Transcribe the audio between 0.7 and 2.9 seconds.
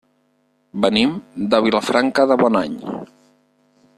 Venim de Vilafranca de Bonany.